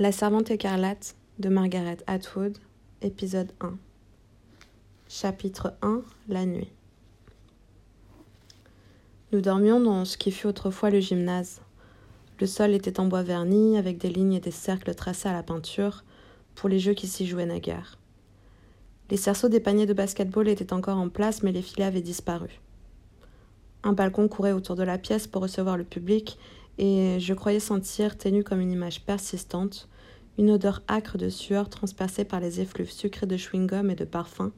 [0.00, 2.56] La servante écarlate de Margaret Atwood,
[3.02, 3.76] épisode 1.
[5.08, 6.70] Chapitre 1 La nuit.
[9.32, 11.62] Nous dormions dans ce qui fut autrefois le gymnase.
[12.38, 15.42] Le sol était en bois verni, avec des lignes et des cercles tracés à la
[15.42, 16.04] peinture,
[16.54, 17.98] pour les jeux qui s'y jouaient naguère.
[19.10, 22.60] Les cerceaux des paniers de basketball étaient encore en place, mais les filets avaient disparu.
[23.82, 26.38] Un balcon courait autour de la pièce pour recevoir le public,
[26.78, 29.88] et je croyais sentir, ténue comme une image persistante,
[30.38, 34.52] une odeur âcre de sueur transpercée par les effluves sucrés de chewing-gum et de parfum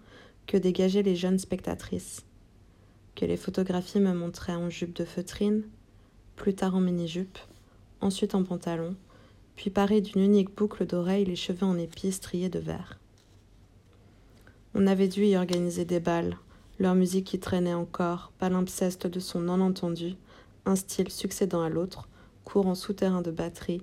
[0.46, 2.26] que dégageaient les jeunes spectatrices.
[3.14, 5.64] Que les photographies me montraient en jupe de feutrine,
[6.36, 7.38] plus tard en mini-jupe,
[8.02, 8.94] ensuite en pantalon,
[9.56, 12.98] puis parée d'une unique boucle d'oreilles, les cheveux en épis striés de vert.
[14.74, 16.36] On avait dû y organiser des balles,
[16.78, 20.14] leur musique qui traînait encore, palimpseste de son non entendu,
[20.66, 22.08] un style succédant à l'autre,
[22.50, 23.82] courant souterrain de batterie,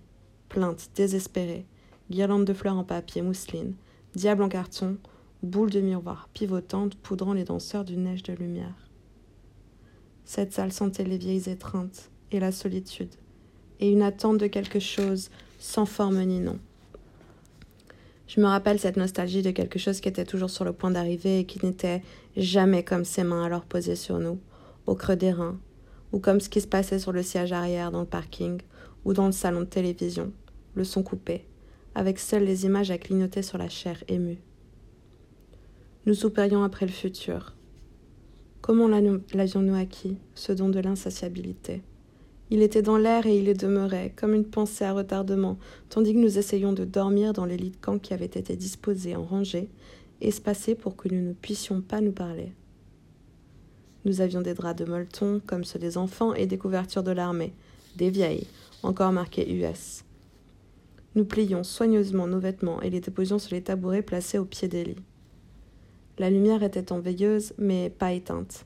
[0.49, 1.66] plainte désespérée,
[2.12, 3.75] guirlande de fleurs en papier mousseline,
[4.14, 4.97] diable en carton,
[5.41, 8.89] boule de miroir pivotante poudrant les danseurs d'une neige de lumière.
[10.25, 13.16] Cette salle sentait les vieilles étreintes et la solitude,
[13.80, 16.59] et une attente de quelque chose sans forme ni nom.
[18.28, 21.39] Je me rappelle cette nostalgie de quelque chose qui était toujours sur le point d'arriver
[21.39, 22.03] et qui n'était
[22.36, 24.39] jamais comme ses mains alors posées sur nous,
[24.88, 25.58] au creux des reins,
[26.11, 28.59] ou comme ce qui se passait sur le siège arrière dans le parking
[29.05, 30.31] ou dans le salon de télévision,
[30.75, 31.45] le son coupé,
[31.95, 34.39] avec seules les images à clignoter sur la chair émue.
[36.05, 37.53] Nous soupirions après le futur.
[38.61, 41.81] Comment l'avions-nous acquis, ce don de l'insatiabilité?
[42.50, 45.58] Il était dans l'air et il y demeurait, comme une pensée à retardement,
[45.89, 49.17] tandis que nous essayions de dormir dans les lits de camp qui avaient été disposés
[49.17, 49.69] en rangée,
[50.22, 52.53] espacés pour que nous ne puissions pas nous parler.
[54.08, 57.52] Nous avions des draps de molleton, comme ceux des enfants, et des couvertures de l'armée,
[57.97, 58.47] des vieilles,
[58.81, 60.05] encore marquées US.
[61.16, 64.85] Nous pliions soigneusement nos vêtements et les déposions sur les tabourets placés au pied des
[64.85, 65.03] lits.
[66.19, 68.66] La lumière était en veilleuse, mais pas éteinte.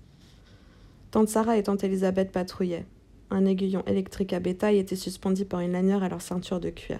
[1.10, 2.86] Tante Sarah et tante Elisabeth patrouillaient.
[3.32, 7.00] Un aiguillon électrique à bétail était suspendu par une lanière à leur ceinture de cuir.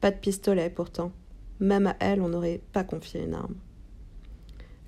[0.00, 1.12] Pas de pistolet, pourtant.
[1.60, 3.54] Même à elle, on n'aurait pas confié une arme.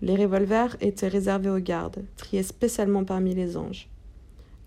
[0.02, 3.88] Les revolvers étaient réservés aux gardes, triés spécialement parmi les anges.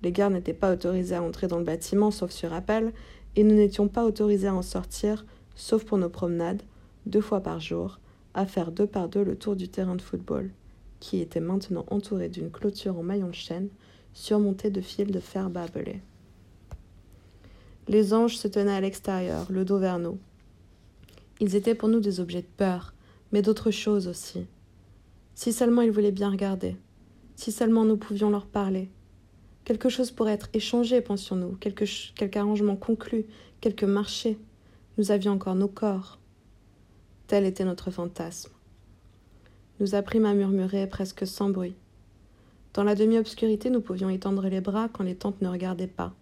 [0.02, 2.94] Les gardes n'étaient pas autorisés à entrer dans le bâtiment sauf sur appel,
[3.36, 5.26] et nous n'étions pas autorisés à en sortir,
[5.56, 6.64] sauf pour nos promenades,
[7.06, 8.00] deux fois par jour,
[8.34, 10.52] à faire deux par deux le tour du terrain de football,
[11.00, 13.70] qui était maintenant entouré d'une clôture en maillon de chêne,
[14.14, 16.02] surmontée de fils de fer barbelés.
[17.88, 20.18] Les anges se tenaient à l'extérieur, le dos vers nous.
[21.40, 22.94] Ils étaient pour nous des objets de peur,
[23.32, 24.48] mais d'autres choses aussi.
[25.40, 26.76] Si seulement ils voulaient bien regarder,
[27.38, 28.92] si seulement nous pouvions leur parler.
[29.64, 33.26] Quelque chose pourrait être échangé, pensions-nous, quelque, quelque arrangement conclu,
[33.62, 34.38] quelque marché.
[34.98, 36.20] Nous avions encore nos corps.
[37.28, 38.52] Tel était notre fantasme.
[39.80, 41.76] Nous apprîmes à murmurer presque sans bruit.
[42.74, 46.14] Dans la demi-obscurité, nous pouvions étendre les bras quand les tantes ne regardaient pas,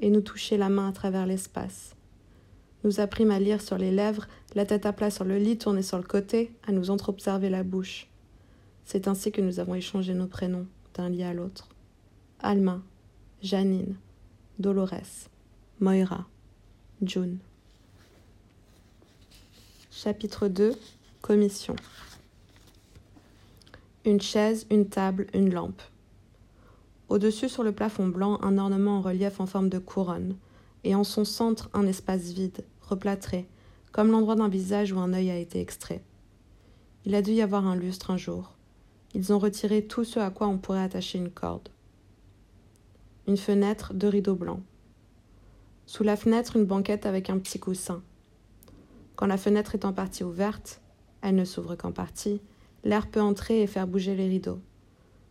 [0.00, 1.96] et nous toucher la main à travers l'espace.
[2.82, 5.82] Nous apprîmes à lire sur les lèvres, la tête à plat sur le lit tournée
[5.82, 8.08] sur le côté, à nous entre-observer la bouche.
[8.84, 11.68] C'est ainsi que nous avons échangé nos prénoms d'un lit à l'autre.
[12.40, 12.82] Alma,
[13.42, 13.96] Janine,
[14.58, 15.28] Dolores,
[15.80, 16.26] Moira,
[17.02, 17.38] June.
[19.90, 20.72] Chapitre 2
[21.22, 21.76] Commission
[24.04, 25.80] Une chaise, une table, une lampe.
[27.08, 30.36] Au-dessus, sur le plafond blanc, un ornement en relief en forme de couronne,
[30.84, 33.48] et en son centre, un espace vide, replâtré,
[33.92, 36.02] comme l'endroit d'un visage où un œil a été extrait.
[37.06, 38.54] Il a dû y avoir un lustre un jour.
[39.14, 41.68] Ils ont retiré tout ce à quoi on pourrait attacher une corde.
[43.28, 44.62] Une fenêtre, deux rideaux blancs.
[45.86, 48.02] Sous la fenêtre, une banquette avec un petit coussin.
[49.14, 50.80] Quand la fenêtre est en partie ouverte,
[51.22, 52.40] elle ne s'ouvre qu'en partie,
[52.82, 54.58] l'air peut entrer et faire bouger les rideaux.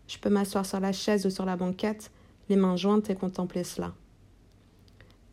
[0.08, 2.10] Je peux m'asseoir sur la chaise ou sur la banquette,
[2.48, 3.94] les mains jointes et contempler cela.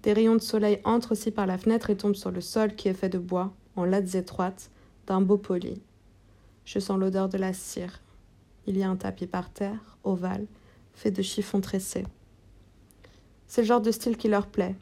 [0.02, 2.88] Des rayons de soleil entrent aussi par la fenêtre et tombent sur le sol qui
[2.88, 4.70] est fait de bois, en lattes étroites,
[5.06, 5.80] d'un beau poli.
[6.64, 8.00] Je sens l'odeur de la cire,
[8.70, 10.46] il y a un tapis par terre, ovale,
[10.94, 12.06] fait de chiffons tressés.
[13.48, 14.76] C'est le genre de style qui leur plaît.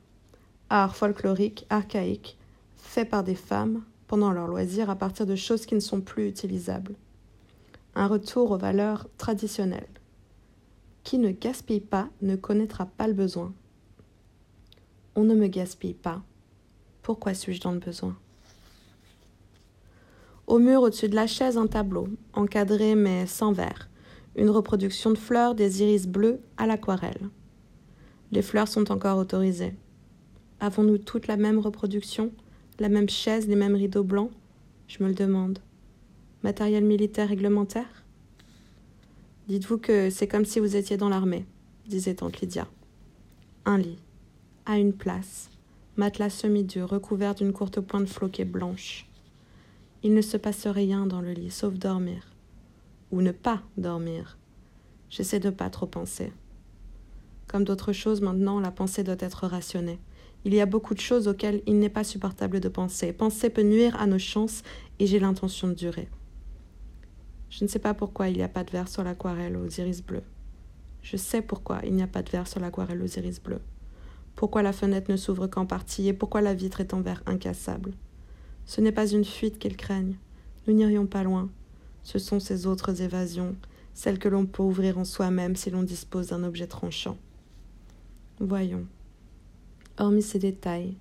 [0.68, 2.36] Art folklorique, archaïque,
[2.76, 6.28] fait par des femmes, pendant leur loisir, à partir de choses qui ne sont plus
[6.28, 6.96] utilisables.
[7.94, 9.88] Un retour aux valeurs traditionnelles.
[11.02, 13.54] Qui ne gaspille pas ne connaîtra pas le besoin.
[15.14, 16.22] On ne me gaspille pas.
[17.00, 18.18] Pourquoi suis-je dans le besoin?
[20.48, 23.90] Au mur au-dessus de la chaise, un tableau, encadré mais sans verre.
[24.34, 27.28] Une reproduction de fleurs, des iris bleus à l'aquarelle.
[28.32, 29.74] Les fleurs sont encore autorisées.
[30.58, 32.32] Avons-nous toutes la même reproduction?
[32.78, 34.30] La même chaise, les mêmes rideaux blancs?
[34.86, 35.58] Je me le demande.
[36.42, 38.04] Matériel militaire réglementaire?
[39.48, 41.44] Dites-vous que c'est comme si vous étiez dans l'armée,
[41.86, 42.66] disait tante Lydia.
[43.66, 43.98] Un lit,
[44.64, 45.50] à une place,
[45.96, 49.07] matelas semi-dur recouvert d'une courte pointe floquée blanche.
[50.02, 52.34] Il ne se passe rien dans le lit, sauf dormir.
[53.10, 54.38] Ou ne pas dormir.
[55.10, 56.32] J'essaie de pas trop penser.
[57.48, 59.98] Comme d'autres choses maintenant, la pensée doit être rationnée.
[60.44, 63.12] Il y a beaucoup de choses auxquelles il n'est pas supportable de penser.
[63.12, 64.62] Penser peut nuire à nos chances
[64.98, 66.08] et j'ai l'intention de durer.
[67.50, 70.02] Je ne sais pas pourquoi il n'y a pas de verre sur l'aquarelle aux iris
[70.02, 70.22] bleus.
[71.02, 73.62] Je sais pourquoi il n'y a pas de verre sur l'aquarelle aux iris bleus.
[74.36, 77.94] Pourquoi la fenêtre ne s'ouvre qu'en partie et pourquoi la vitre est en verre incassable.
[78.68, 80.18] Ce n'est pas une fuite qu'ils craignent.
[80.66, 81.48] Nous n'irions pas loin.
[82.02, 83.56] Ce sont ces autres évasions,
[83.94, 87.16] celles que l'on peut ouvrir en soi-même si l'on dispose d'un objet tranchant.
[88.40, 88.84] Voyons.
[89.96, 90.98] Hormis ces détails,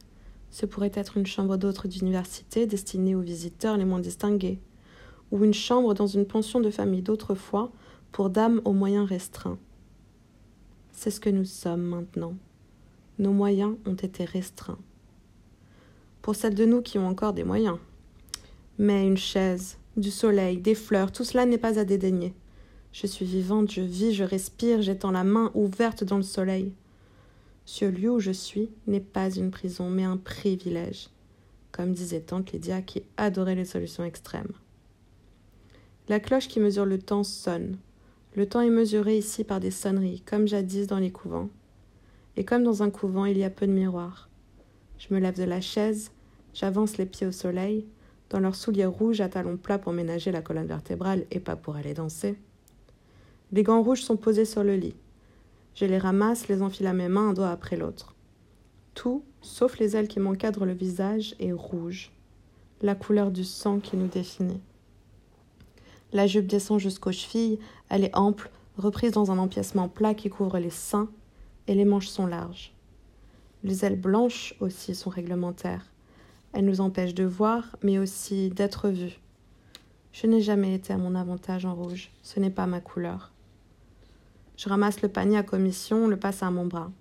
[0.49, 4.61] ce pourrait être une chambre d'autre d'université destinée aux visiteurs les moins distingués,
[5.31, 7.73] ou une chambre dans une pension de famille d'autrefois
[8.13, 9.59] pour dames aux moyens restreints.
[10.93, 12.33] C'est ce que nous sommes maintenant.
[13.19, 14.79] Nos moyens ont été restreints.
[16.27, 17.77] Pour celles de nous qui ont encore des moyens.
[18.77, 22.33] Mais une chaise, du soleil, des fleurs, tout cela n'est pas à dédaigner.
[22.91, 26.73] Je suis vivante, je vis, je respire, j'étends la main ouverte dans le soleil.
[27.63, 31.11] Ce lieu où je suis n'est pas une prison, mais un privilège,
[31.71, 34.51] comme disait tante Lydia qui adorait les solutions extrêmes.
[36.09, 37.77] La cloche qui mesure le temps sonne.
[38.35, 41.47] Le temps est mesuré ici par des sonneries, comme jadis dans les couvents.
[42.35, 44.27] Et comme dans un couvent, il y a peu de miroirs.
[44.99, 46.11] Je me lève de la chaise,
[46.57, 47.85] j'avance les pieds au soleil,
[48.31, 51.75] dans leurs souliers rouges à talons plats pour ménager la colonne vertébrale et pas pour
[51.75, 52.35] aller danser.
[53.51, 54.95] Les gants rouges sont posés sur le lit.
[55.75, 58.15] Je les ramasse, les enfile à mes mains un doigt après l'autre.
[58.95, 62.11] Tout, sauf les ailes qui m'encadrent le visage, est rouge,
[62.81, 64.59] la couleur du sang qui nous définit.
[66.11, 68.49] La jupe descend jusqu'aux chevilles, elle est ample,
[68.79, 71.09] reprise dans un empiècement plat qui couvre les seins,
[71.67, 72.73] et les manches sont larges.
[73.63, 75.85] Les ailes blanches aussi sont réglementaires.
[76.53, 79.19] Elles nous empêchent de voir, mais aussi d'être vues.
[80.11, 83.31] Je n'ai jamais été à mon avantage en rouge, ce n'est pas ma couleur.
[84.57, 86.91] Je ramasse le panier à commission, le passe à mon bras.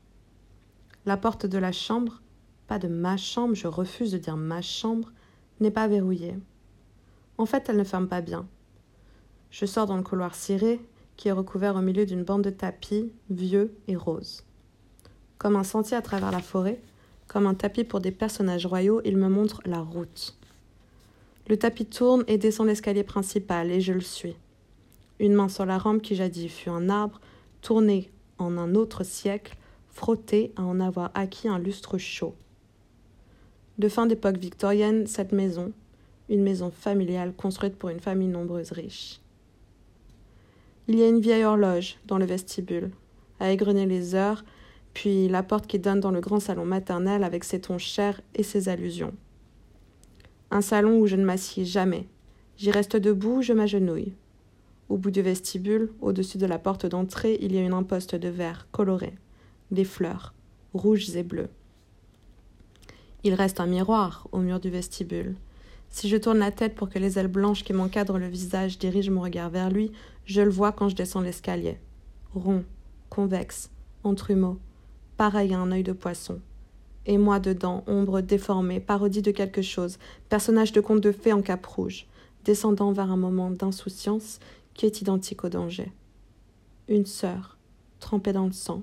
[1.07, 2.21] La porte de la chambre,
[2.67, 5.13] pas de ma chambre, je refuse de dire ma chambre,
[5.61, 6.37] n'est pas verrouillée.
[7.39, 8.47] En fait, elle ne ferme pas bien.
[9.51, 10.81] Je sors dans le couloir ciré,
[11.17, 14.45] qui est recouvert au milieu d'une bande de tapis, vieux et rose.
[15.39, 16.83] Comme un sentier à travers la forêt,
[17.27, 20.37] comme un tapis pour des personnages royaux, il me montre la route.
[21.49, 24.37] Le tapis tourne et descend l'escalier principal, et je le suis.
[25.19, 27.21] Une main sur la rampe qui jadis fut un arbre,
[27.63, 29.57] tourné en un autre siècle,
[29.89, 32.35] frotté à en avoir acquis un lustre chaud.
[33.79, 35.73] De fin d'époque victorienne, cette maison,
[36.29, 39.21] une maison familiale construite pour une famille nombreuse riche.
[40.89, 42.91] Il y a une vieille horloge dans le vestibule,
[43.41, 44.45] à égrener les heures,
[44.97, 48.43] puis la porte qui donne dans le grand salon maternel avec ses tons chers et
[48.43, 49.13] ses allusions.
[50.51, 52.09] Un salon où je ne m'assieds jamais.
[52.57, 54.15] J'y reste debout, je m'agenouille.
[54.89, 58.29] Au bout du vestibule, au-dessus de la porte d'entrée, il y a une imposte de
[58.29, 59.13] verre coloré,
[59.71, 60.33] des fleurs,
[60.73, 61.51] rouges et bleues.
[63.23, 65.37] Il reste un miroir au mur du vestibule.
[65.91, 69.13] Si je tourne la tête pour que les ailes blanches qui m'encadrent le visage dirigent
[69.13, 69.93] mon regard vers lui,
[70.25, 71.77] je le vois quand je descends l'escalier.
[72.33, 72.65] Rond,
[73.11, 73.71] convexe,
[74.03, 74.59] entrumeau,
[75.17, 76.41] pareil à un œil de poisson.
[77.07, 81.43] Et moi dedans, ombre déformée, parodie de quelque chose, personnage de conte de fées en
[81.43, 82.07] cap rouge,
[82.45, 84.41] descendant vers un moment d'insouciance
[84.75, 85.93] qui est identique au danger.
[86.89, 87.57] Une sœur,
[88.01, 88.83] trempée dans le sang.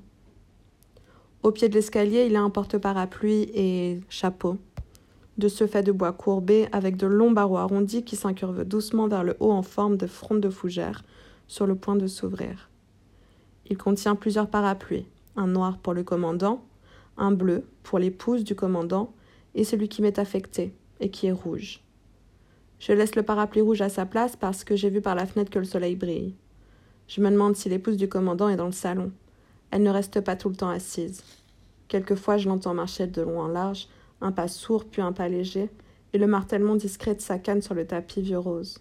[1.44, 4.58] Au pied de l'escalier, il a un porte-parapluie et chapeau.
[5.38, 9.24] De ce fait de bois courbé, avec de longs barreaux arrondis qui s'incurvent doucement vers
[9.24, 11.04] le haut en forme de fronde de fougère,
[11.48, 12.70] sur le point de s'ouvrir.
[13.70, 16.64] Il contient plusieurs parapluies, un noir pour le commandant,
[17.18, 19.14] un bleu pour l'épouse du commandant,
[19.56, 21.82] et celui qui m'est affecté, et qui est rouge.
[22.80, 25.52] Je laisse le parapluie rouge à sa place parce que j'ai vu par la fenêtre
[25.52, 26.36] que le soleil brille.
[27.08, 29.12] Je me demande si l'épouse du commandant est dans le salon.
[29.72, 31.24] Elle ne reste pas tout le temps assise.
[31.88, 33.88] Quelquefois, je l'entends marcher de long en large,
[34.22, 35.70] un pas sourd puis un pas léger,
[36.14, 38.80] et le martèlement discret de sa canne sur le tapis vieux rose.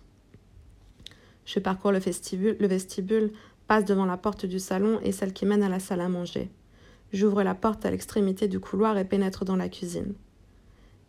[1.44, 3.32] Je parcours le vestibule, le vestibule,
[3.72, 6.50] passe devant la porte du salon et celle qui mène à la salle à manger.
[7.10, 10.12] J'ouvre la porte à l'extrémité du couloir et pénètre dans la cuisine.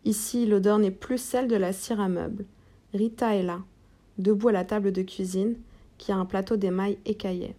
[0.06, 2.46] Ici, l'odeur n'est plus celle de la cire à meubles.
[2.94, 3.60] Rita est là,
[4.16, 5.56] debout à la table de cuisine,
[5.98, 7.54] qui a un plateau d'émail écaillé.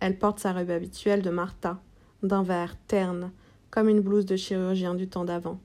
[0.00, 1.78] Elle porte sa robe habituelle de Martha,
[2.22, 3.30] d'un vert terne,
[3.70, 5.60] comme une blouse de chirurgien du temps d'avant.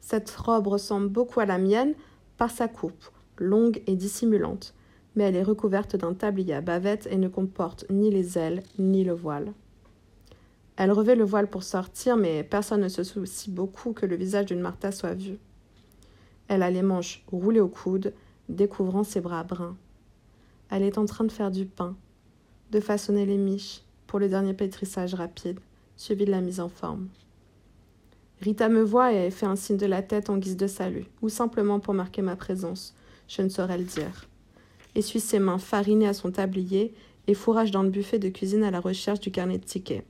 [0.00, 1.94] Cette robe ressemble beaucoup à la mienne
[2.38, 3.04] par sa coupe,
[3.38, 4.74] longue et dissimulante,
[5.14, 9.04] mais elle est recouverte d'un tablier à bavette et ne comporte ni les ailes ni
[9.04, 9.52] le voile.
[10.76, 14.46] Elle revêt le voile pour sortir, mais personne ne se soucie beaucoup que le visage
[14.46, 15.38] d'une Martha soit vu.
[16.48, 18.14] Elle a les manches roulées au coude,
[18.48, 19.76] découvrant ses bras bruns.
[20.70, 21.94] Elle est en train de faire du pain,
[22.70, 25.60] de façonner les miches pour le dernier pétrissage rapide,
[25.96, 27.08] suivi de la mise en forme.
[28.40, 31.28] Rita me voit et fait un signe de la tête en guise de salut, ou
[31.28, 32.94] simplement pour marquer ma présence,
[33.28, 34.26] je ne saurais le dire.
[34.94, 36.94] Essuie ses mains farinées à son tablier
[37.26, 40.04] et fourrage dans le buffet de cuisine à la recherche du carnet de tickets.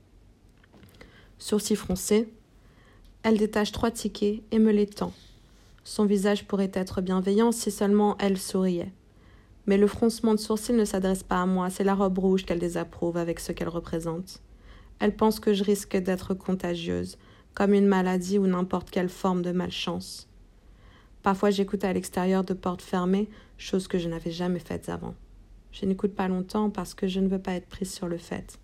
[1.37, 2.33] Sourcils froncés,
[3.23, 5.13] elle détache trois tickets et me les tend.
[5.83, 8.91] Son visage pourrait être bienveillant si seulement elle souriait.
[9.65, 12.59] Mais le froncement de sourcils ne s'adresse pas à moi, c'est la robe rouge qu'elle
[12.59, 14.41] désapprouve avec ce qu'elle représente.
[14.99, 17.17] Elle pense que je risque d'être contagieuse,
[17.53, 20.27] comme une maladie ou n'importe quelle forme de malchance.
[21.21, 25.15] Parfois j'écoute à l'extérieur de portes fermées, chose que je n'avais jamais faite avant.
[25.71, 28.59] Je n'écoute pas longtemps parce que je ne veux pas être prise sur le fait.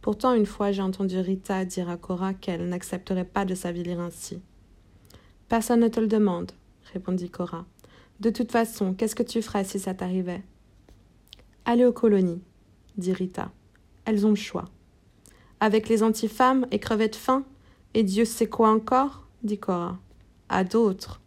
[0.00, 4.40] Pourtant, une fois, j'ai entendu Rita dire à Cora qu'elle n'accepterait pas de s'avilir ainsi.
[5.48, 6.52] Personne ne te le demande,
[6.92, 7.66] répondit Cora.
[8.20, 10.42] De toute façon, qu'est-ce que tu ferais si ça t'arrivait?
[11.64, 12.42] Aller aux colonies,
[12.96, 13.50] dit Rita.
[14.04, 14.66] Elles ont le choix.
[15.58, 17.44] Avec les antifemmes et crever de faim
[17.92, 19.26] Et Dieu sait quoi encore?
[19.42, 19.98] dit Cora.
[20.48, 21.20] À d'autres.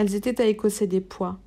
[0.00, 1.38] Elles étaient à écosser des poids.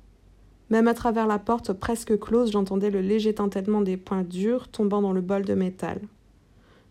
[0.70, 5.02] Même à travers la porte presque close, j'entendais le léger tintement des poings durs tombant
[5.02, 6.00] dans le bol de métal.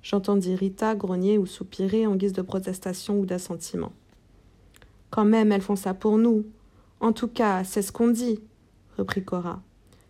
[0.02, 3.94] J'entendis Rita grogner ou soupirer en guise de protestation ou d'assentiment.
[5.10, 6.46] Quand même, elles font ça pour nous.
[7.00, 8.42] En tout cas, c'est ce qu'on dit,
[8.98, 9.62] reprit Cora.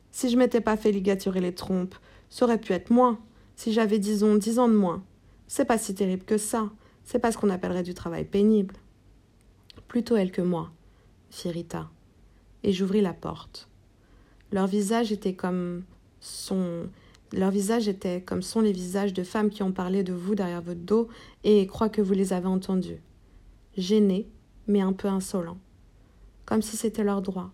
[0.10, 1.94] Si je m'étais pas fait ligaturer les trompes,
[2.32, 3.20] ça aurait pu être moins.
[3.58, 5.04] Si j'avais, disons, dix ans de moins.
[5.46, 6.72] C'est pas si terrible que ça.
[7.04, 8.74] C'est pas ce qu'on appellerait du travail pénible.
[9.88, 10.72] Plutôt elle que moi,
[11.34, 11.90] fit Rita
[12.64, 13.68] et j'ouvris la porte.
[14.52, 15.84] Leur visage était comme
[16.22, 16.88] sont
[17.32, 21.08] les visages de femmes qui ont parlé de vous derrière votre dos
[21.44, 23.02] et croient que vous les avez entendus.
[23.76, 24.28] Gênés,
[24.68, 25.58] mais un peu insolents.
[26.46, 27.52] Comme si c'était leur droit.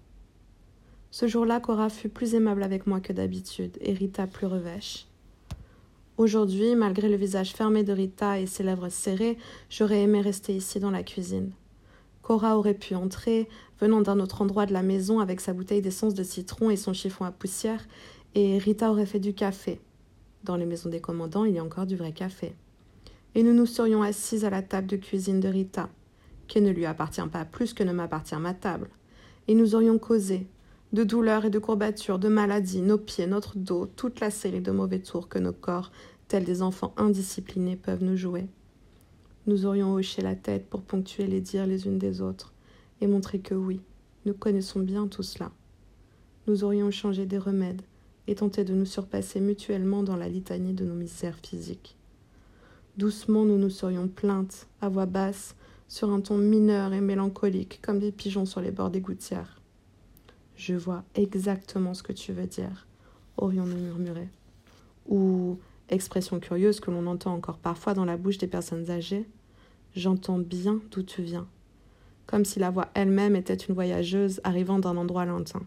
[1.12, 5.07] Ce jour-là, Cora fut plus aimable avec moi que d'habitude, et Rita plus revêche.
[6.17, 9.38] Aujourd'hui, malgré le visage fermé de Rita et ses lèvres serrées,
[9.69, 11.51] j'aurais aimé rester ici dans la cuisine.
[12.21, 16.13] Cora aurait pu entrer, venant d'un autre endroit de la maison avec sa bouteille d'essence
[16.13, 17.86] de citron et son chiffon à poussière,
[18.36, 19.79] et Rita aurait fait du café.
[20.43, 22.53] Dans les maisons des commandants, il y a encore du vrai café.
[23.36, 25.89] Et nous nous serions assises à la table de cuisine de Rita,
[26.48, 28.89] qui ne lui appartient pas plus que ne m'appartient ma table.
[29.48, 30.48] Et nous aurions causé,
[30.93, 34.71] de douleurs et de courbatures, de maladies, nos pieds, notre dos, toute la série de
[34.71, 35.91] mauvais tours que nos corps,
[36.27, 38.48] tels des enfants indisciplinés, peuvent nous jouer.
[39.45, 42.53] Nous aurions hoché la tête pour ponctuer les dires les unes des autres,
[43.01, 43.82] et montrer que oui,
[44.25, 45.51] nous connaissons bien tout cela.
[46.48, 47.82] Nous aurions changé des remèdes
[48.27, 51.96] et tenté de nous surpasser mutuellement dans la litanie de nos misères physiques.
[52.98, 55.56] Doucement nous nous serions plaintes, à voix basse,
[55.88, 59.62] sur un ton mineur et mélancolique, comme des pigeons sur les bords des gouttières.
[60.56, 62.88] Je vois exactement ce que tu veux dire,
[63.38, 64.27] aurions-nous murmuré.
[65.08, 69.27] Ou, expression curieuse que l'on entend encore parfois dans la bouche des personnes âgées,
[69.96, 71.48] j'entends bien d'où tu viens
[72.29, 75.63] comme si la voix elle-même était une voyageuse arrivant d'un endroit lointain.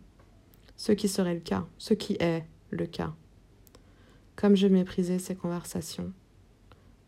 [0.77, 3.13] Ce qui serait le cas, ce qui est le cas.
[4.37, 6.13] Comme je méprisais ces conversations.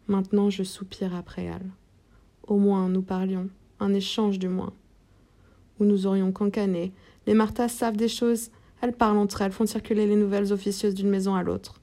[0.08, 1.70] Maintenant je soupire après elles.
[2.48, 4.72] Au moins nous parlions, un échange du moins.
[5.78, 6.92] Où nous aurions cancané.
[7.28, 11.10] Les Marthas savent des choses, elles parlent entre elles, font circuler les nouvelles officieuses d'une
[11.10, 11.80] maison à l'autre.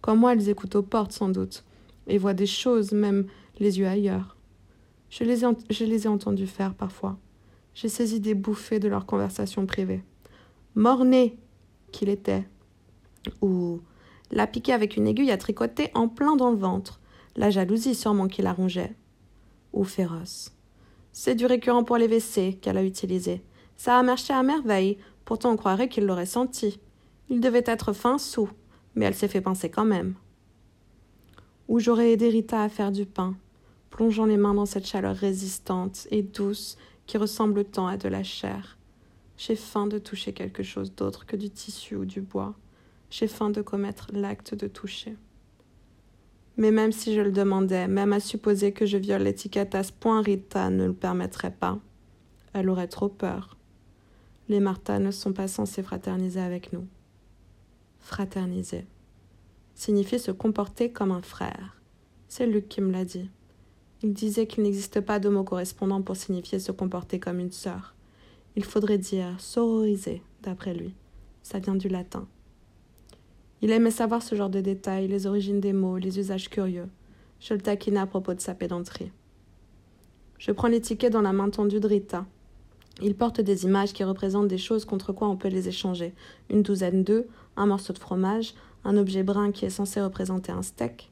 [0.00, 1.62] Comme moi, elles écoutent aux portes sans doute,
[2.08, 3.26] et voient des choses, même
[3.60, 4.35] les yeux ailleurs.
[5.10, 7.18] Je les, ai, je entendus faire parfois.
[7.74, 10.02] J'ai saisi des bouffées de leurs conversations privées.
[10.74, 11.38] Morné
[11.92, 12.46] qu'il était.
[13.42, 13.80] Ou
[14.30, 17.00] l'a piqué avec une aiguille à tricoter en plein dans le ventre.
[17.36, 18.94] La jalousie sûrement qui la rongeait.
[19.72, 20.52] Ou féroce.
[21.12, 23.42] C'est du récurrent pour les WC qu'elle a utilisé.
[23.76, 26.80] Ça a marché à merveille, pourtant on croirait qu'il l'aurait senti.
[27.28, 28.48] Il devait être fin sous,
[28.94, 30.14] mais elle s'est fait pincer quand même.
[31.68, 33.34] Ou j'aurais aidé Rita à faire du pain,
[33.96, 36.76] plongeant les mains dans cette chaleur résistante et douce
[37.06, 38.76] qui ressemble tant à de la chair.
[39.38, 42.54] J'ai faim de toucher quelque chose d'autre que du tissu ou du bois.
[43.08, 45.16] J'ai faim de commettre l'acte de toucher.
[46.58, 49.92] Mais même si je le demandais, même à supposer que je viole l'étiquette à ce
[49.92, 51.78] point, Rita ne le permettrait pas.
[52.52, 53.56] Elle aurait trop peur.
[54.50, 56.86] Les Martha ne sont pas censés fraterniser avec nous.
[58.00, 58.84] Fraterniser
[59.74, 61.80] signifie se comporter comme un frère.
[62.28, 63.30] C'est Luc qui me l'a dit
[64.02, 67.94] Il disait qu'il n'existe pas de mot correspondant pour signifier se comporter comme une sœur.
[68.54, 70.94] Il faudrait dire sororiser, d'après lui.
[71.42, 72.26] Ça vient du latin.
[73.62, 76.88] Il aimait savoir ce genre de détails, les origines des mots, les usages curieux.
[77.40, 79.12] Je le taquinais à propos de sa pédanterie.
[80.38, 82.26] Je prends les tickets dans la main tendue de Rita.
[83.02, 86.14] Il porte des images qui représentent des choses contre quoi on peut les échanger.
[86.50, 87.26] Une douzaine d'œufs,
[87.56, 91.10] un morceau de fromage, un objet brun qui est censé représenter un steak.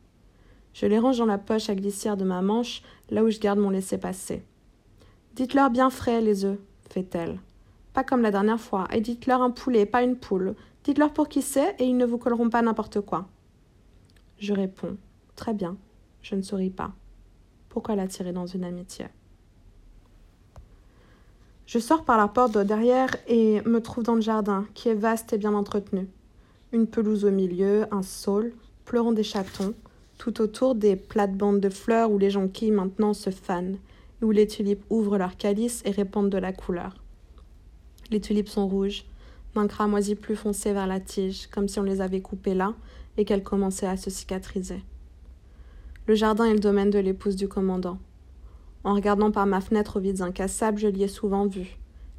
[0.75, 3.61] Je les range dans la poche à glissière de ma manche, là où je garde
[3.61, 4.45] mon laissez-passer.
[5.35, 6.59] Dites-leur bien frais, les œufs,
[6.91, 7.41] fait-elle.
[7.93, 10.57] Pas comme la dernière fois, et dites-leur un poulet, pas une poule.
[10.83, 13.29] Dites-leur pour qui c'est, et ils ne vous colleront pas n'importe quoi.
[14.39, 14.97] Je réponds.
[15.37, 15.77] Très bien.
[16.23, 16.93] Je ne souris pas.
[17.69, 19.07] Pourquoi l'attirer dans une amitié?
[21.67, 24.95] Je sors par la porte de derrière et me trouve dans le jardin, qui est
[24.95, 26.09] vaste et bien entretenu.
[26.73, 28.53] Une pelouse au milieu, un saule,
[28.85, 29.75] pleurant des chatons,
[30.25, 33.77] tout autour des plates-bandes de fleurs où les jonquilles maintenant se fanent,
[34.23, 36.95] et où les tulipes ouvrent leurs calices et répandent de la couleur.
[38.11, 39.05] Les tulipes sont rouges,
[39.55, 42.73] d'un cramoisi plus foncé vers la tige, comme si on les avait coupées là
[43.19, 44.83] et qu'elles commençaient à se cicatriser.
[46.07, 47.99] Le jardin est le domaine de l'épouse du commandant.
[48.83, 51.77] En regardant par ma fenêtre aux vides incassables, je l'y ai souvent vu.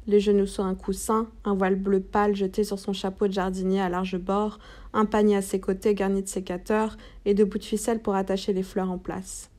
[0.08, 3.80] Les genoux sur un coussin, un voile bleu pâle jeté sur son chapeau de jardinier
[3.80, 4.60] à large bord,
[4.92, 8.52] un panier à ses côtés garni de sécateurs et de bouts de ficelle pour attacher
[8.52, 9.50] les fleurs en place.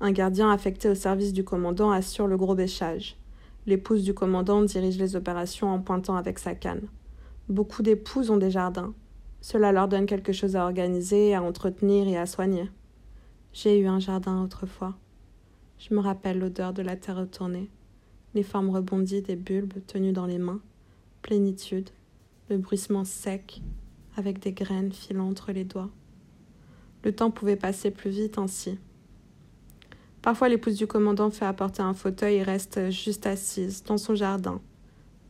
[0.00, 3.16] Un gardien affecté au service du commandant assure le gros bêchage.
[3.66, 6.88] L'épouse du commandant dirige les opérations en pointant avec sa canne.
[7.48, 8.94] Beaucoup d'épouses ont des jardins.
[9.40, 12.70] Cela leur donne quelque chose à organiser, à entretenir et à soigner.
[13.52, 14.94] J'ai eu un jardin autrefois.
[15.78, 17.68] Je me rappelle l'odeur de la terre retournée,
[18.34, 20.60] les formes rebondies des bulbes tenus dans les mains,
[21.22, 21.90] plénitude,
[22.48, 23.62] le bruissement sec,
[24.16, 25.90] avec des graines filant entre les doigts.
[27.04, 28.78] Le temps pouvait passer plus vite ainsi.
[30.20, 34.60] Parfois, l'épouse du commandant fait apporter un fauteuil et reste juste assise, dans son jardin.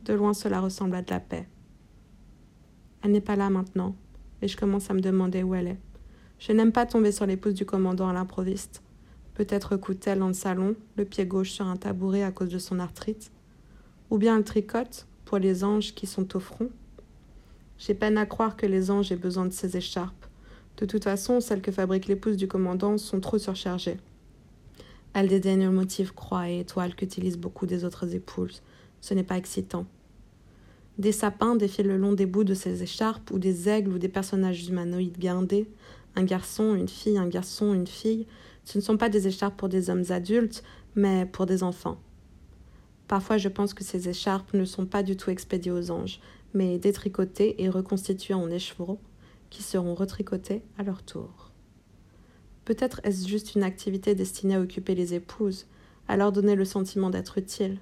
[0.05, 1.47] De loin, cela ressemble à de la paix.
[3.01, 3.95] Elle n'est pas là maintenant,
[4.41, 5.79] et je commence à me demander où elle est.
[6.37, 8.82] Je n'aime pas tomber sur l'épouse du commandant à l'improviste.
[9.33, 12.79] Peut-être coûte-t-elle dans le salon, le pied gauche sur un tabouret à cause de son
[12.79, 13.31] arthrite.
[14.09, 16.69] Ou bien elle tricote pour les anges qui sont au front.
[17.79, 20.25] J'ai peine à croire que les anges aient besoin de ces écharpes.
[20.77, 23.97] De toute façon, celles que fabrique l'épouse du commandant sont trop surchargées.
[25.13, 28.61] Elle dédaigne le motif croix et étoile qu'utilisent beaucoup des autres épouses.
[29.01, 29.85] Ce n'est pas excitant.
[30.97, 34.09] Des sapins défilent le long des bouts de ces écharpes, ou des aigles ou des
[34.09, 35.67] personnages humanoïdes guindés,
[36.15, 38.27] un garçon, une fille, un garçon, une fille,
[38.63, 40.63] ce ne sont pas des écharpes pour des hommes adultes,
[40.95, 41.97] mais pour des enfants.
[43.07, 46.19] Parfois je pense que ces écharpes ne sont pas du tout expédiées aux anges,
[46.53, 48.99] mais détricotées et reconstituées en écheveaux,
[49.49, 51.51] qui seront retricotées à leur tour.
[52.65, 55.67] Peut-être est-ce juste une activité destinée à occuper les épouses,
[56.07, 57.77] à leur donner le sentiment d'être utile.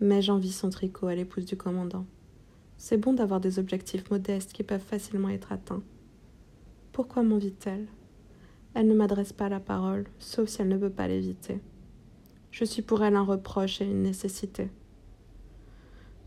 [0.00, 2.06] Mais j'envie son tricot à l'épouse du commandant.
[2.76, 5.82] C'est bon d'avoir des objectifs modestes qui peuvent facilement être atteints.
[6.92, 7.86] Pourquoi m'envie-t-elle?
[8.74, 11.60] Elle ne m'adresse pas la parole, sauf si elle ne veut pas l'éviter.
[12.50, 14.68] Je suis pour elle un reproche et une nécessité.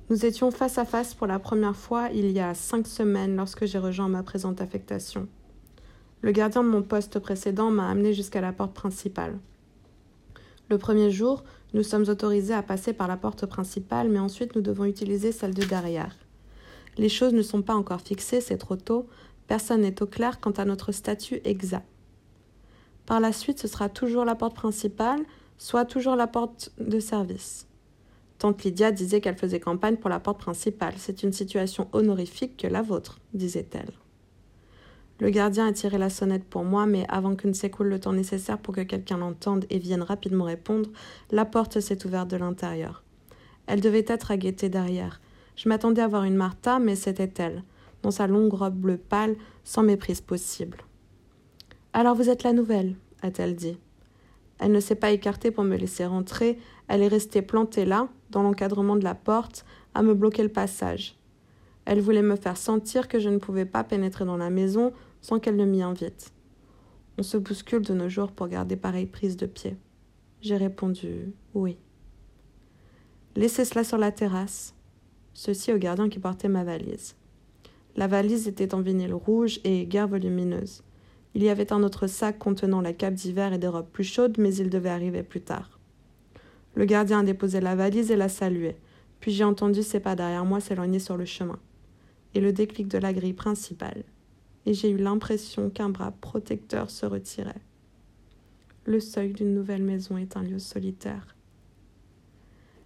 [0.10, 3.66] Nous étions face à face pour la première fois il y a cinq semaines lorsque
[3.66, 5.28] j'ai rejoint ma présente affectation.
[6.22, 9.38] Le gardien de mon poste précédent m'a amené jusqu'à la porte principale.
[10.70, 14.62] Le premier jour, nous sommes autorisés à passer par la porte principale, mais ensuite nous
[14.62, 16.16] devons utiliser celle de derrière.
[16.98, 19.08] Les choses ne sont pas encore fixées, c'est trop tôt,
[19.48, 21.88] Personne n'est au clair quant à notre statut exact.
[23.08, 25.22] Par la suite, ce sera toujours la porte principale,
[25.58, 27.66] soit toujours la porte de service.
[28.38, 30.94] Tante Lydia disait qu'elle faisait campagne pour la porte principale.
[30.98, 33.94] C'est une situation honorifique que la vôtre, disait-elle.
[35.20, 38.14] Le gardien a tiré la sonnette pour moi, mais avant que ne s'écoule le temps
[38.14, 40.90] nécessaire pour que quelqu'un l'entende et vienne rapidement répondre,
[41.32, 43.04] la porte s'est ouverte de l'intérieur.
[43.68, 45.22] Elle devait être à guetter derrière.
[45.56, 47.64] Je m'attendais à voir une Martha, mais c'était elle
[48.04, 50.78] dans sa longue robe bleue pâle, sans méprise possible.
[51.98, 53.80] Alors vous êtes la nouvelle, a-t-elle dit.
[54.60, 58.44] Elle ne s'est pas écartée pour me laisser rentrer, elle est restée plantée là, dans
[58.44, 61.18] l'encadrement de la porte, à me bloquer le passage.
[61.86, 65.40] Elle voulait me faire sentir que je ne pouvais pas pénétrer dans la maison sans
[65.40, 66.32] qu'elle ne m'y invite.
[67.18, 69.76] On se bouscule de nos jours pour garder pareille prise de pied.
[70.42, 71.78] J'ai répondu oui.
[73.36, 74.76] Laissez cela sur la terrasse.
[75.34, 77.16] Ceci au gardien qui portait ma valise.
[77.96, 80.84] La valise était en vinyle rouge et guère volumineuse.
[81.38, 84.40] Il y avait un autre sac contenant la cape d'hiver et des robes plus chaudes,
[84.40, 85.80] mais il devait arriver plus tard.
[86.74, 88.76] Le gardien a déposé la valise et la salué,
[89.20, 91.60] puis j'ai entendu ses pas derrière moi s'éloigner sur le chemin,
[92.34, 94.04] et le déclic de la grille principale,
[94.66, 97.62] et j'ai eu l'impression qu'un bras protecteur se retirait.
[98.86, 101.36] le seuil d'une nouvelle maison est un lieu solitaire.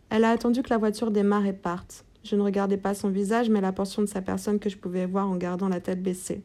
[0.09, 2.03] Elle a attendu que la voiture démarre et parte.
[2.25, 5.05] Je ne regardais pas son visage, mais la portion de sa personne que je pouvais
[5.05, 6.43] voir en gardant la tête baissée.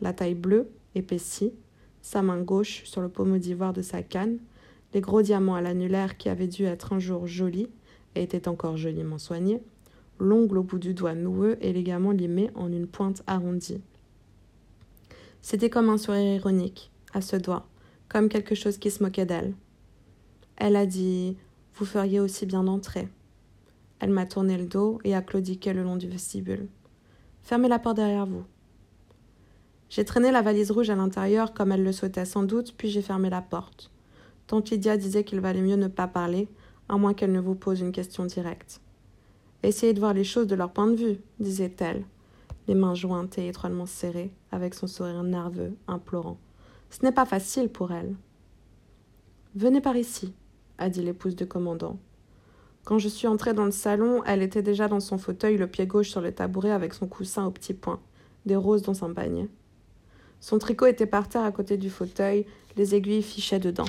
[0.00, 1.52] La taille bleue, épaissie,
[2.00, 4.38] sa main gauche sur le pommeau d'ivoire de sa canne,
[4.94, 7.68] les gros diamants à l'annulaire qui avaient dû être un jour jolis
[8.14, 9.62] et étaient encore joliment soignés,
[10.18, 13.80] l'ongle au bout du doigt noueux élégamment limé en une pointe arrondie.
[15.40, 17.66] C'était comme un sourire ironique, à ce doigt,
[18.08, 19.54] comme quelque chose qui se moquait d'elle.
[20.56, 21.36] Elle a dit
[21.74, 23.08] Vous feriez aussi bien d'entrer.
[23.98, 26.68] Elle m'a tourné le dos et a claudiqué le long du vestibule.
[27.42, 28.44] Fermez la porte derrière vous.
[29.92, 33.02] J'ai traîné la valise rouge à l'intérieur comme elle le souhaitait sans doute, puis j'ai
[33.02, 33.90] fermé la porte.
[34.46, 36.48] Tante Lydia disait qu'il valait mieux ne pas parler,
[36.88, 38.80] à moins qu'elle ne vous pose une question directe.
[39.62, 42.06] Essayez de voir les choses de leur point de vue, disait-elle,
[42.68, 46.38] les mains jointes et étroitement serrées, avec son sourire nerveux, implorant.
[46.88, 48.14] Ce n'est pas facile pour elle.
[49.54, 50.32] Venez par ici,
[50.78, 51.98] a dit l'épouse du commandant.
[52.84, 55.86] Quand je suis entrée dans le salon, elle était déjà dans son fauteuil, le pied
[55.86, 58.00] gauche sur le tabouret avec son coussin au petit point,
[58.46, 59.50] des roses dans son panier.
[60.42, 63.86] Son tricot était par terre à côté du fauteuil, les aiguilles fichaient dedans.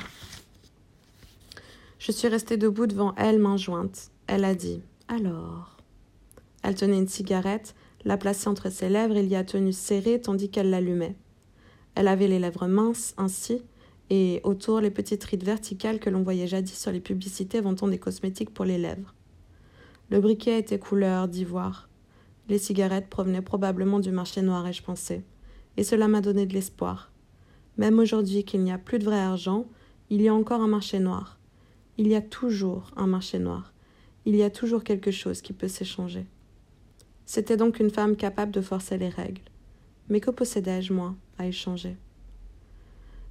[1.97, 4.11] Je suis restée debout devant elle, main jointe.
[4.27, 5.77] Elle a dit Alors?
[6.61, 7.73] Elle tenait une cigarette,
[8.05, 11.15] la plaçait entre ses lèvres et l'y a tenue serrée tandis qu'elle l'allumait.
[11.95, 13.63] Elle avait les lèvres minces, ainsi,
[14.11, 17.97] et autour les petites rides verticales que l'on voyait jadis sur les publicités vantant des
[17.97, 19.15] cosmétiques pour les lèvres.
[20.11, 21.89] Le briquet était couleur d'ivoire.
[22.47, 25.23] Les cigarettes provenaient probablement du marché noir, ai-je pensé,
[25.77, 27.11] et cela m'a donné de l'espoir.
[27.77, 29.65] Même aujourd'hui qu'il n'y a plus de vrai argent,
[30.09, 31.39] il y a encore un marché noir.
[31.97, 33.73] Il y a toujours un marché noir.
[34.25, 36.25] Il y a toujours quelque chose qui peut s'échanger.
[37.25, 39.41] C'était donc une femme capable de forcer les règles.
[40.09, 41.97] Mais que possédais-je, moi, à échanger?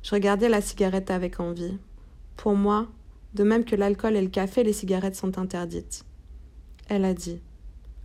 [0.03, 1.79] Je regardais la cigarette avec envie.
[2.37, 2.89] Pour moi,
[3.35, 6.05] de même que l'alcool et le café, les cigarettes sont interdites.
[6.89, 7.41] Elle a dit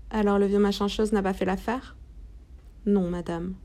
[0.10, 1.96] Alors le vieux machin chose n'a pas fait l'affaire?
[2.86, 3.56] Non, madame.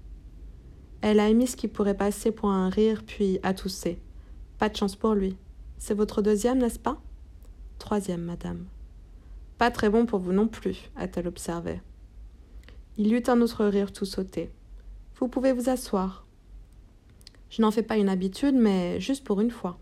[1.02, 3.98] Elle a émis ce qui pourrait passer pour un rire, puis a toussé.
[4.58, 5.36] Pas de chance pour lui.
[5.76, 7.02] C'est votre deuxième, n'est-ce pas?
[7.80, 8.66] Troisième, madame.
[9.58, 11.80] Pas très bon pour vous non plus, a-t-elle observé.
[12.96, 14.52] Il eut un autre rire tout sauté.
[15.16, 16.24] Vous pouvez vous asseoir.
[17.50, 19.78] Je n'en fais pas une habitude, mais juste pour une fois.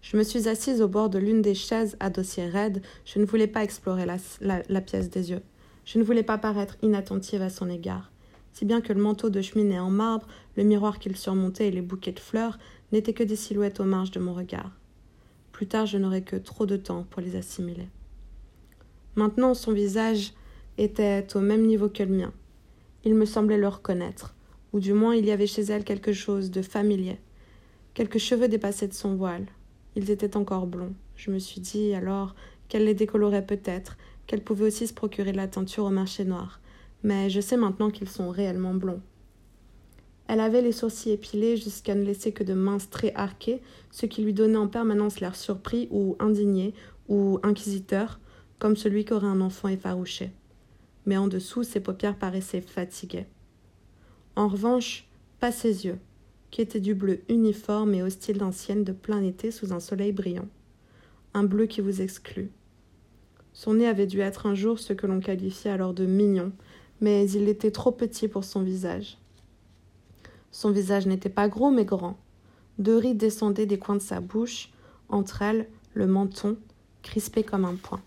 [0.00, 2.82] Je me suis assise au bord de l'une des chaises à dossier raide.
[3.04, 5.42] Je ne voulais pas explorer la, la, pièce des yeux.
[5.84, 8.11] Je ne voulais pas paraître inattentive à son égard.
[8.52, 11.80] Si bien que le manteau de cheminée en marbre, le miroir qu'il surmontait et les
[11.80, 12.58] bouquets de fleurs
[12.92, 14.70] n'étaient que des silhouettes aux marges de mon regard.
[15.52, 17.88] Plus tard, je n'aurais que trop de temps pour les assimiler.
[19.14, 20.32] Maintenant, son visage
[20.78, 22.32] était au même niveau que le mien.
[23.04, 24.34] Il me semblait le reconnaître,
[24.72, 27.18] ou du moins il y avait chez elle quelque chose de familier.
[27.94, 29.46] Quelques cheveux dépassaient de son voile.
[29.96, 30.94] Ils étaient encore blonds.
[31.14, 32.34] Je me suis dit alors
[32.68, 36.61] qu'elle les décolorait peut-être, qu'elle pouvait aussi se procurer de la teinture au marché noir.
[37.02, 39.00] Mais je sais maintenant qu'ils sont réellement blonds.
[40.28, 43.60] Elle avait les sourcils épilés jusqu'à ne laisser que de minces traits arqués,
[43.90, 46.74] ce qui lui donnait en permanence l'air surpris ou indigné
[47.08, 48.20] ou inquisiteur,
[48.58, 50.30] comme celui qu'aurait un enfant effarouché
[51.06, 53.26] mais en dessous ses paupières paraissaient fatiguées.
[54.36, 55.08] En revanche,
[55.40, 55.98] pas ses yeux,
[56.50, 60.48] qui étaient du bleu uniforme et hostile d'ancienne de plein été sous un soleil brillant.
[61.34, 62.50] Un bleu qui vous exclut.
[63.52, 66.52] Son nez avait dû être un jour ce que l'on qualifiait alors de mignon,
[67.02, 69.18] mais il était trop petit pour son visage.
[70.52, 72.16] Son visage n'était pas gros mais grand.
[72.78, 74.70] Deux rides descendaient des coins de sa bouche,
[75.10, 76.56] entre elles le menton,
[77.02, 78.00] crispé comme un poing.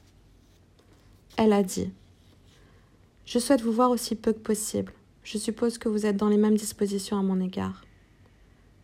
[1.38, 1.92] Elle a dit
[3.26, 4.94] je souhaite vous voir aussi peu que possible.
[5.24, 7.84] Je suppose que vous êtes dans les mêmes dispositions à mon égard.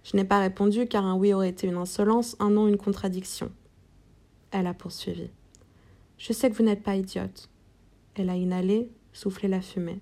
[0.03, 3.51] Je n'ai pas répondu car un oui aurait été une insolence, un non une contradiction.
[4.49, 5.29] Elle a poursuivi.
[6.17, 7.49] Je sais que vous n'êtes pas idiote.
[8.15, 10.01] Elle a inhalé, soufflé la fumée.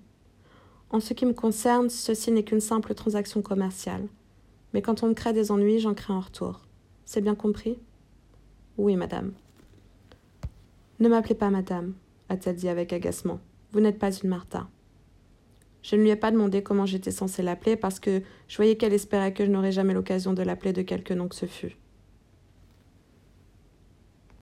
[0.90, 4.08] En ce qui me concerne, ceci n'est qu'une simple transaction commerciale.
[4.72, 6.60] Mais quand on me crée des ennuis, j'en crée en retour.
[7.04, 7.78] C'est bien compris?
[8.76, 9.32] Oui, madame.
[10.98, 11.94] Ne m'appelez pas madame,
[12.28, 13.40] a-t-elle dit avec agacement.
[13.72, 14.68] Vous n'êtes pas une Martha.
[15.82, 18.92] Je ne lui ai pas demandé comment j'étais censée l'appeler parce que je voyais qu'elle
[18.92, 21.76] espérait que je n'aurais jamais l'occasion de l'appeler de quelque nom que ce fût.